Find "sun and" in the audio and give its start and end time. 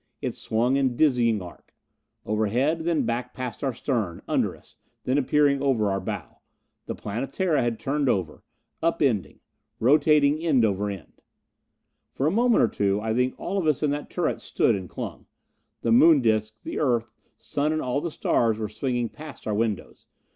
17.37-17.79